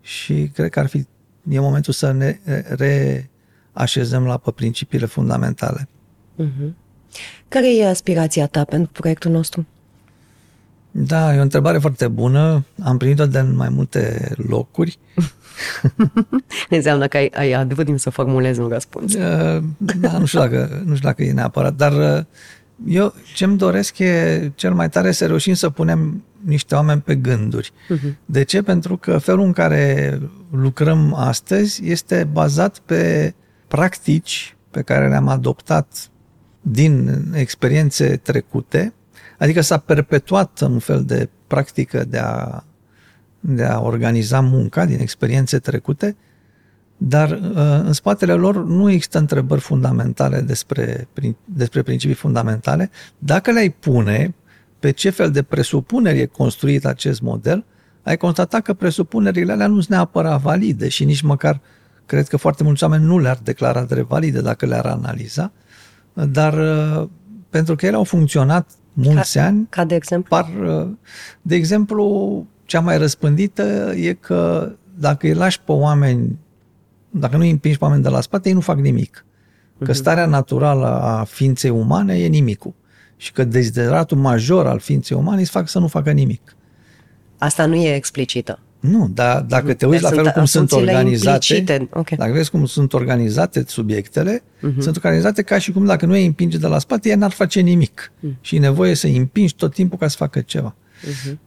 și 0.00 0.50
cred 0.54 0.70
că 0.70 0.78
ar 0.80 0.86
fi 0.86 1.06
e 1.48 1.60
momentul 1.60 1.92
să 1.92 2.12
ne 2.12 2.38
reașezăm 3.72 4.24
la 4.24 4.36
pe 4.36 4.50
principiile 4.50 5.06
fundamentale. 5.06 5.88
Uh-huh. 6.38 6.72
Care 7.48 7.76
e 7.76 7.88
aspirația 7.88 8.46
ta 8.46 8.64
pentru 8.64 8.92
proiectul 8.92 9.30
nostru? 9.30 9.66
Da, 10.90 11.34
e 11.34 11.38
o 11.38 11.42
întrebare 11.42 11.78
foarte 11.78 12.08
bună. 12.08 12.64
Am 12.82 12.96
primit-o 12.96 13.26
de 13.26 13.38
în 13.38 13.56
mai 13.56 13.68
multe 13.68 14.32
locuri. 14.36 14.98
Înseamnă 16.70 17.06
că 17.06 17.16
ai, 17.16 17.30
ai 17.34 17.54
avut 17.54 17.84
timp 17.84 17.98
să 17.98 18.10
formulezi 18.10 18.60
un 18.60 18.68
răspuns. 18.68 19.14
Uh, 19.14 19.62
da, 19.76 20.18
nu 20.18 20.24
știu, 20.24 20.38
dacă, 20.38 20.82
nu 20.84 20.94
știu 20.94 21.08
dacă 21.08 21.22
e 21.22 21.32
neapărat, 21.32 21.74
dar 21.74 21.92
uh, 21.92 22.24
eu 22.86 23.14
ce-mi 23.34 23.56
doresc 23.56 23.98
e 23.98 24.52
cel 24.54 24.74
mai 24.74 24.88
tare 24.88 25.12
să 25.12 25.26
reușim 25.26 25.54
să 25.54 25.70
punem 25.70 26.24
niște 26.44 26.74
oameni 26.74 27.00
pe 27.00 27.14
gânduri. 27.14 27.72
Uh-huh. 27.72 28.14
De 28.24 28.42
ce? 28.42 28.62
Pentru 28.62 28.96
că 28.96 29.18
felul 29.18 29.44
în 29.44 29.52
care 29.52 30.18
lucrăm 30.50 31.14
astăzi 31.14 31.90
este 31.90 32.28
bazat 32.32 32.78
pe 32.78 33.34
practici 33.68 34.56
pe 34.70 34.82
care 34.82 35.08
le-am 35.08 35.28
adoptat 35.28 36.10
din 36.60 37.24
experiențe 37.34 38.16
trecute, 38.16 38.92
adică 39.40 39.60
s-a 39.60 39.78
perpetuat 39.78 40.60
un 40.60 40.78
fel 40.78 41.04
de 41.04 41.28
practică 41.46 42.04
de 42.04 42.18
a, 42.18 42.64
de 43.40 43.64
a 43.64 43.80
organiza 43.80 44.40
munca 44.40 44.84
din 44.84 45.00
experiențe 45.00 45.58
trecute, 45.58 46.16
dar 46.96 47.30
uh, 47.30 47.56
în 47.84 47.92
spatele 47.92 48.32
lor 48.32 48.64
nu 48.64 48.90
există 48.90 49.18
întrebări 49.18 49.60
fundamentale 49.60 50.40
despre, 50.40 51.08
despre 51.44 51.82
principii 51.82 52.14
fundamentale. 52.14 52.90
Dacă 53.18 53.50
le-ai 53.50 53.70
pune 53.70 54.34
pe 54.78 54.90
ce 54.90 55.10
fel 55.10 55.30
de 55.30 55.42
presupuneri 55.42 56.18
e 56.18 56.26
construit 56.26 56.84
acest 56.84 57.20
model, 57.20 57.64
ai 58.02 58.16
constatat 58.16 58.62
că 58.62 58.72
presupunerile 58.72 59.52
alea 59.52 59.66
nu 59.66 59.74
sunt 59.74 59.88
neapărat 59.88 60.40
valide 60.40 60.88
și 60.88 61.04
nici 61.04 61.20
măcar 61.20 61.60
cred 62.06 62.28
că 62.28 62.36
foarte 62.36 62.62
mulți 62.62 62.82
oameni 62.82 63.04
nu 63.04 63.18
le-ar 63.18 63.38
declara 63.42 63.84
drept 63.84 64.08
valide 64.08 64.40
dacă 64.40 64.66
le-ar 64.66 64.86
analiza, 64.86 65.52
dar 66.12 66.54
uh, 66.54 67.08
pentru 67.50 67.74
că 67.74 67.86
ele 67.86 67.96
au 67.96 68.04
funcționat 68.04 68.70
mulți 68.92 69.38
ca, 69.38 69.44
ani. 69.44 69.66
Ca 69.68 69.84
de 69.84 69.94
exemplu? 69.94 70.36
Par, 70.36 70.48
uh, 70.66 70.88
de 71.42 71.54
exemplu, 71.54 72.46
cea 72.64 72.80
mai 72.80 72.98
răspândită 72.98 73.92
e 73.96 74.12
că 74.12 74.72
dacă 74.98 75.26
îi 75.26 75.34
lași 75.34 75.60
pe 75.60 75.72
oameni 75.72 76.38
dacă 77.10 77.36
nu 77.36 77.42
îi 77.42 77.50
împingi 77.50 77.78
pe 77.78 77.84
oameni 77.84 78.02
de 78.02 78.08
la 78.08 78.20
spate, 78.20 78.48
ei 78.48 78.54
nu 78.54 78.60
fac 78.60 78.78
nimic. 78.78 79.24
Că 79.78 79.84
mhm. 79.84 79.92
starea 79.92 80.26
naturală 80.26 80.86
a 80.86 81.24
ființei 81.24 81.70
umane 81.70 82.18
e 82.18 82.26
nimicul. 82.26 82.74
Și 83.16 83.32
că 83.32 83.44
dezideratul 83.44 84.16
major 84.16 84.66
al 84.66 84.78
ființei 84.78 85.16
umane 85.16 85.40
îți 85.40 85.50
fac 85.50 85.68
să 85.68 85.78
nu 85.78 85.86
facă 85.86 86.10
nimic. 86.10 86.56
Asta 87.38 87.66
nu 87.66 87.74
e 87.74 87.94
explicită. 87.94 88.58
Nu, 88.80 89.10
dar 89.14 89.40
dacă 89.40 89.74
te 89.74 89.86
uiți 89.86 90.02
Deci 90.02 90.10
la 90.10 90.16
felul 90.16 90.30
cum 90.30 90.44
sunt 90.44 90.64
asumțiile 90.72 90.96
organizate, 90.96 91.54
implicite. 91.54 91.88
Ok. 91.92 92.10
dacă 92.10 92.32
vezi 92.32 92.50
cum 92.50 92.66
sunt 92.66 92.92
organizate 92.92 93.64
subiectele, 93.66 94.42
Mhm. 94.60 94.80
sunt 94.80 94.96
organizate 94.96 95.42
ca 95.42 95.58
și 95.58 95.72
cum 95.72 95.84
dacă 95.84 96.06
nu 96.06 96.12
îi 96.12 96.26
împinge 96.26 96.58
de 96.58 96.66
la 96.66 96.78
spate, 96.78 97.08
ea 97.08 97.16
n-ar 97.16 97.30
face 97.30 97.60
nimic. 97.60 98.12
Mhm. 98.20 98.36
Și 98.40 98.56
e 98.56 98.58
nevoie 98.58 98.94
să 98.94 99.06
îi 99.06 99.16
împingi 99.16 99.54
tot 99.54 99.74
timpul 99.74 99.98
ca 99.98 100.08
să 100.08 100.16
facă 100.16 100.40
ceva. 100.40 100.74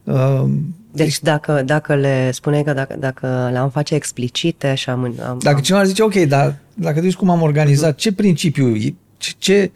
Uh, 0.04 0.44
Deci 0.92 1.20
dacă, 1.20 1.62
dacă 1.66 1.94
le 1.94 2.30
spuneai 2.30 2.62
că 2.62 2.72
dacă, 2.72 2.96
dacă 2.98 3.48
le-am 3.52 3.70
face 3.70 3.94
explicite 3.94 4.74
și 4.74 4.90
am... 4.90 5.04
am 5.04 5.38
Dacă 5.42 5.56
am, 5.56 5.62
cineva 5.62 5.82
ar 5.82 5.88
zice, 5.88 6.02
ok, 6.02 6.14
dar 6.14 6.56
dacă 6.74 7.00
tu 7.00 7.16
cum 7.16 7.30
am 7.30 7.42
organizat, 7.42 7.96
ce 7.96 8.12
principiu, 8.12 8.76
ce, 9.16 9.32
ce 9.38 9.70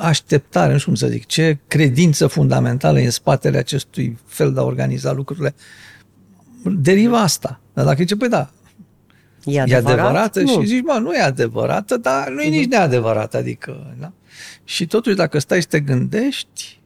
așteptare, 0.00 0.72
nu 0.72 0.78
știu 0.78 0.90
cum 0.90 1.00
să 1.00 1.06
zic, 1.06 1.26
ce 1.26 1.58
credință 1.68 2.26
fundamentală 2.26 3.00
e 3.00 3.04
în 3.04 3.10
spatele 3.10 3.58
acestui 3.58 4.18
fel 4.26 4.52
de 4.52 4.60
a 4.60 4.62
organiza 4.62 5.12
lucrurile, 5.12 5.54
deriva 6.64 7.20
asta. 7.20 7.60
Dar 7.72 7.84
dacă 7.84 7.96
zice, 7.98 8.16
păi 8.16 8.28
da, 8.28 8.50
e 9.44 9.56
e 9.56 9.60
adevărat? 9.60 9.90
adevărată 9.90 10.40
Nu. 10.40 10.60
și 10.60 10.66
zici, 10.66 10.82
mă, 10.82 10.98
nu 11.02 11.12
e 11.12 11.20
adevărată, 11.20 11.96
dar 11.96 12.28
nu 12.28 12.40
e 12.40 12.48
nici 12.48 12.68
neadevărată, 12.68 13.36
adică, 13.36 13.94
da? 14.00 14.12
Și 14.64 14.86
totuși, 14.86 15.16
dacă 15.16 15.38
stai 15.38 15.60
și 15.60 15.66
te 15.66 15.80
gândești, 15.80 16.80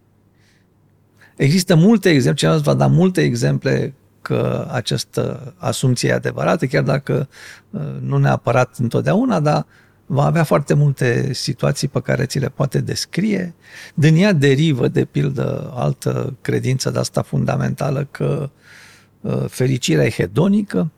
există 1.36 1.74
multe 1.74 2.08
exemple, 2.08 2.34
cineva 2.34 2.56
îți 2.56 2.64
va 2.64 2.74
da 2.74 2.86
multe 2.86 3.22
exemple 3.22 3.94
că 4.22 4.68
această 4.72 5.54
asumție 5.56 6.08
e 6.08 6.12
adevărată, 6.12 6.66
chiar 6.66 6.82
dacă 6.82 7.28
uh, 7.70 7.80
nu 8.00 8.18
neapărat 8.18 8.76
întotdeauna, 8.78 9.40
dar 9.40 9.66
va 10.06 10.24
avea 10.24 10.44
foarte 10.44 10.74
multe 10.74 11.32
situații 11.32 11.88
pe 11.88 12.00
care 12.00 12.26
ți 12.26 12.38
le 12.38 12.48
poate 12.48 12.80
descrie. 12.80 13.54
Din 13.94 14.16
ea 14.16 14.32
derivă, 14.32 14.88
de 14.88 15.04
pildă, 15.04 15.72
altă 15.74 16.36
credință 16.40 16.90
de 16.90 16.98
asta 16.98 17.22
fundamentală 17.22 18.08
că 18.10 18.38
uh, 18.42 18.48
fericirea 19.48 20.04
e 20.04 20.10
hedonică, 20.10 20.90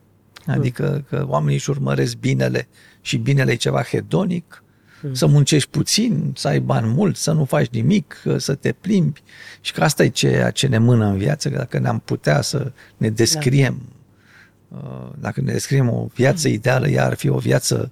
adică 0.45 1.05
că 1.09 1.25
oamenii 1.27 1.55
își 1.55 1.69
urmăresc 1.69 2.15
binele 2.17 2.67
și 3.01 3.17
binele 3.17 3.51
e 3.51 3.55
ceva 3.55 3.83
hedonic, 3.83 4.63
să 5.11 5.25
muncești 5.25 5.69
puțin, 5.69 6.33
să 6.35 6.47
ai 6.47 6.59
bani 6.59 6.87
mulți, 6.87 7.23
să 7.23 7.31
nu 7.31 7.45
faci 7.45 7.67
nimic, 7.67 8.23
să 8.37 8.55
te 8.55 8.71
plimbi. 8.71 9.23
Și 9.61 9.73
că 9.73 9.83
asta 9.83 10.03
e 10.03 10.09
ceea 10.09 10.51
ce 10.51 10.67
ne 10.67 10.77
mână 10.77 11.05
în 11.05 11.17
viață, 11.17 11.49
că 11.49 11.57
dacă 11.57 11.79
ne-am 11.79 11.99
putea 11.99 12.41
să 12.41 12.71
ne 12.97 13.09
descriem, 13.09 13.81
uh, 14.67 15.09
dacă 15.19 15.41
ne 15.41 15.51
descriem 15.51 15.89
o 15.89 16.07
viață 16.13 16.47
ideală, 16.47 16.87
ea 16.87 17.05
ar 17.05 17.13
fi 17.13 17.29
o 17.29 17.37
viață 17.37 17.91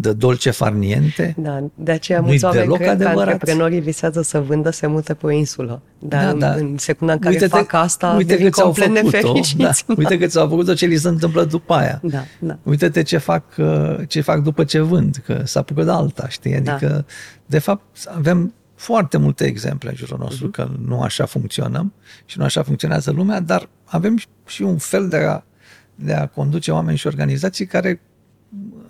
de 0.00 0.12
dolce 0.12 0.50
farniente. 0.50 1.34
Da, 1.38 1.64
de 1.74 1.90
aceea 1.92 2.18
Nu-i 2.18 2.28
mulți 2.28 2.44
oameni 2.44 2.62
deloc 2.62 2.76
cred 2.76 2.88
că 2.88 2.94
adevărat. 2.94 3.18
antreprenorii 3.32 3.80
visează 3.80 4.22
să 4.22 4.40
vândă, 4.40 4.70
se 4.70 4.86
mute 4.86 5.14
pe 5.14 5.26
o 5.26 5.30
insulă. 5.30 5.82
Dar 5.98 6.22
Da, 6.24 6.30
în, 6.30 6.38
da. 6.38 6.50
în 6.52 6.78
secunda 6.78 7.12
în 7.12 7.18
care 7.18 7.32
Uite-te- 7.34 7.56
fac 7.56 7.72
asta, 7.72 8.14
uite 8.16 8.32
devin 8.32 8.44
că 8.44 8.50
ți-au 8.52 8.66
complet 8.72 8.86
făcut-o, 8.88 9.10
nefericiți. 9.16 9.56
da. 9.56 9.70
Uite 9.96 10.18
că 10.18 10.26
ți-au 10.26 10.48
făcut-o 10.48 10.74
ce 10.74 10.86
li 10.86 10.96
se 10.96 11.08
întâmplă 11.08 11.44
după 11.44 11.74
aia. 11.74 12.00
Da, 12.02 12.24
da. 12.38 12.58
Uite-te 12.62 13.02
ce 13.02 13.18
fac, 13.18 13.44
uh, 13.58 13.96
ce 14.08 14.20
fac 14.20 14.42
după 14.42 14.64
ce 14.64 14.80
vând, 14.80 15.22
că 15.24 15.40
s-a 15.44 15.60
apucat 15.60 15.84
de 15.84 15.90
alta, 15.90 16.28
știi? 16.28 16.60
Da. 16.60 16.72
Adică, 16.72 17.06
de 17.46 17.58
fapt, 17.58 17.82
avem 18.16 18.54
foarte 18.74 19.16
multe 19.16 19.44
exemple 19.44 19.88
în 19.88 19.94
jurul 19.96 20.18
nostru 20.20 20.44
Mhm. 20.46 20.52
că 20.54 20.68
nu 20.86 21.00
așa 21.00 21.24
funcționăm 21.24 21.92
și 22.24 22.38
nu 22.38 22.44
așa 22.44 22.62
funcționează 22.62 23.10
lumea, 23.10 23.40
dar 23.40 23.68
avem 23.84 24.18
și 24.46 24.62
un 24.62 24.76
fel 24.78 25.08
de 25.08 25.16
a, 25.16 25.42
de 25.94 26.12
a 26.12 26.26
conduce 26.26 26.70
oameni 26.72 26.96
și 26.96 27.06
organizații 27.06 27.66
care 27.66 28.00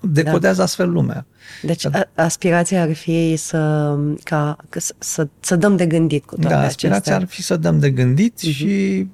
decodează 0.00 0.56
Da. 0.56 0.62
astfel 0.62 0.90
lumea. 0.90 1.26
Deci 1.62 1.86
a- 1.86 2.08
aspirația 2.14 2.82
ar 2.82 2.92
fi 2.92 3.36
să, 3.36 3.96
ca, 4.24 4.56
că 4.68 4.80
să, 4.80 4.94
să, 4.98 5.28
să 5.40 5.56
dăm 5.56 5.76
de 5.76 5.86
gândit 5.86 6.24
cu 6.24 6.34
toate 6.34 6.54
Da, 6.54 6.60
aspirația 6.60 6.88
acestea. 6.96 7.16
ar 7.16 7.24
fi 7.26 7.42
să 7.42 7.56
dăm 7.56 7.78
de 7.78 7.90
gândit 7.90 8.42
Mhm. 8.42 8.52
și 8.52 9.06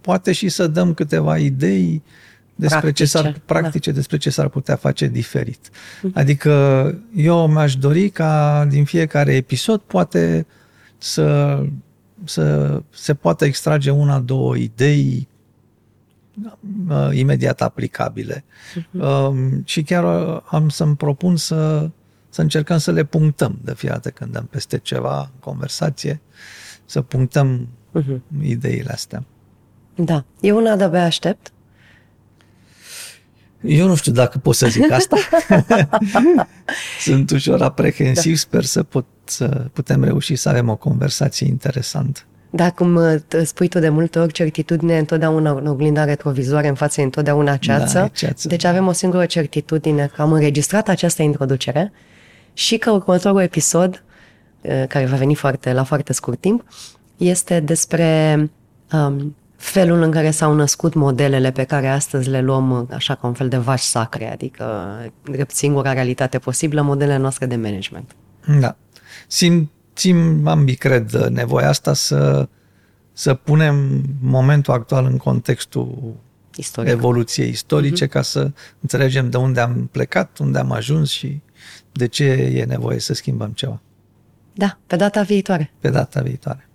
poate 0.00 0.32
și 0.32 0.48
să 0.48 0.66
dăm 0.66 0.94
câteva 0.94 1.38
idei 1.38 2.02
despre 2.54 2.92
ce 2.92 3.04
s-ar, 3.04 3.22
Practice, 3.22 3.44
da. 3.46 3.54
practice, 3.60 3.90
despre 3.90 4.16
ce 4.16 4.30
s-ar 4.30 4.48
putea 4.48 4.76
face 4.76 5.06
diferit. 5.06 5.68
Adică 6.14 6.52
eu 7.16 7.46
mi-aș 7.48 7.76
dori 7.76 8.08
ca 8.10 8.66
din 8.70 8.84
fiecare 8.84 9.34
episod 9.34 9.80
poate 9.80 10.46
să, 10.98 11.58
să 12.24 12.80
se 12.94 13.14
poată 13.14 13.44
extrage 13.44 13.90
una, 13.90 14.18
două 14.18 14.56
idei 14.56 15.28
uh, 15.28 15.31
imediat 17.12 17.62
aplicabile. 17.62 18.44
Um, 18.90 19.62
și 19.64 19.82
chiar 19.82 20.34
uh, 20.34 20.40
am 20.44 20.68
să-mi 20.68 20.96
propun 20.96 21.36
să, 21.36 21.90
să 22.28 22.40
încercăm 22.40 22.78
să 22.78 22.92
le 22.92 23.04
punctăm 23.04 23.58
de 23.62 23.74
fiecare 23.74 24.00
dată 24.02 24.16
când 24.18 24.32
dăm 24.32 24.44
peste 24.44 24.78
ceva 24.78 25.18
în 25.20 25.38
conversație, 25.40 26.20
să 26.84 27.02
punctăm 27.02 27.68
Mhm. 27.92 28.22
ideile 28.42 28.90
astea. 28.90 29.24
Da. 29.94 30.24
Eu 30.40 30.56
una 30.56 30.76
de-abia 30.76 31.04
aștept. 31.04 31.52
Eu 33.60 33.86
nu 33.86 33.94
știu 33.94 34.12
dacă 34.12 34.38
pot 34.38 34.54
să 34.54 34.66
zic 34.66 34.90
asta. 34.90 35.16
Sunt 37.00 37.30
ușor 37.30 37.62
aprehensiv, 37.62 38.32
da. 38.32 38.38
sper 38.38 38.64
să, 38.64 38.82
pot, 38.82 39.06
să 39.24 39.46
putem 39.72 40.04
reuși 40.04 40.36
să 40.36 40.48
avem 40.48 40.68
o 40.68 40.76
conversație 40.76 41.46
interesantă. 41.46 42.20
Dar 42.54 42.72
cum 42.72 42.94
uh, 42.94 43.14
t- 43.14 43.42
spui 43.44 43.68
tu 43.68 43.78
de 43.78 43.88
multe 43.88 44.18
ori, 44.18 44.32
certitudine 44.32 44.94
e 44.94 44.98
întotdeauna 44.98 45.50
în 45.50 45.66
oglinda 45.66 46.04
retrovizoare 46.04 46.68
în 46.68 46.74
față 46.74 47.00
e 47.00 47.04
întotdeauna 47.04 47.56
ceață. 47.56 47.98
Da, 47.98 48.04
e 48.04 48.10
ceață. 48.12 48.48
Deci 48.48 48.64
avem 48.64 48.86
o 48.86 48.92
singură 48.92 49.26
certitudine 49.26 50.10
că 50.14 50.22
am 50.22 50.32
înregistrat 50.32 50.88
această 50.88 51.22
introducere 51.22 51.92
și 52.52 52.76
că 52.76 52.90
următorul 52.90 53.40
episod, 53.40 54.02
uh, 54.60 54.84
care 54.88 55.06
va 55.06 55.16
veni 55.16 55.34
foarte, 55.34 55.72
la 55.72 55.82
foarte 55.82 56.12
scurt 56.12 56.40
timp, 56.40 56.64
este 57.16 57.60
despre 57.60 58.36
um, 58.92 59.36
felul 59.56 60.02
în 60.02 60.10
care 60.10 60.30
s-au 60.30 60.54
născut 60.54 60.94
modelele 60.94 61.50
pe 61.50 61.64
care 61.64 61.88
astăzi 61.88 62.28
le 62.28 62.40
luăm 62.40 62.70
uh, 62.70 62.86
așa 62.94 63.14
ca 63.14 63.26
un 63.26 63.32
fel 63.32 63.48
de 63.48 63.56
vași 63.56 63.84
sacre, 63.84 64.32
adică 64.32 64.96
drept 65.22 65.54
singura 65.54 65.92
realitate 65.92 66.38
posibilă, 66.38 66.82
modelele 66.82 67.18
noastre 67.18 67.46
de 67.46 67.56
management. 67.56 68.10
Da. 68.60 68.76
Simțim 70.02 70.46
ambii, 70.46 70.74
cred, 70.74 71.12
nevoia 71.30 71.68
asta 71.68 71.92
să, 71.92 72.48
să 73.12 73.34
punem 73.34 74.02
momentul 74.20 74.72
actual 74.72 75.04
în 75.04 75.16
contextul 75.16 76.14
Istoric. 76.56 76.90
evoluției 76.90 77.48
istorice 77.48 78.06
ca 78.06 78.22
să 78.22 78.50
înțelegem 78.80 79.30
de 79.30 79.36
unde 79.36 79.60
am 79.60 79.88
plecat, 79.92 80.38
unde 80.38 80.58
am 80.58 80.72
ajuns 80.72 81.10
și 81.10 81.40
de 81.92 82.06
ce 82.06 82.24
e 82.54 82.64
nevoie 82.64 82.98
să 82.98 83.14
schimbăm 83.14 83.50
ceva 83.50 83.80
Da, 84.54 84.78
pe 84.86 84.96
data 84.96 85.22
viitoare. 85.22 85.72
pe 85.80 85.90
data 85.90 86.20
viitoare. 86.20 86.68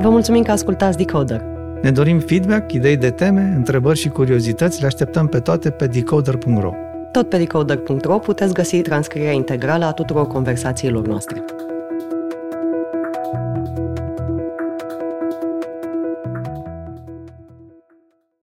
Vă 0.00 0.08
mulțumim 0.08 0.42
că 0.42 0.50
ascultați 0.50 0.96
Decoder. 0.96 1.42
Ne 1.82 1.90
dorim 1.90 2.18
feedback, 2.18 2.72
idei 2.72 2.96
de 2.96 3.10
teme, 3.10 3.52
întrebări 3.56 3.98
și 3.98 4.08
curiozități, 4.08 4.80
le 4.80 4.86
așteptăm 4.86 5.26
pe 5.26 5.40
toate 5.40 5.70
pe 5.70 5.86
decoder.ro. 5.86 6.72
Tot 7.12 7.28
pe 7.28 7.36
decoder.ro 7.36 8.18
puteți 8.18 8.54
găsi 8.54 8.80
transcrierea 8.80 9.32
integrală 9.32 9.84
a 9.84 9.92
tuturor 9.92 10.26
conversațiilor 10.26 11.06
noastre. 11.06 11.44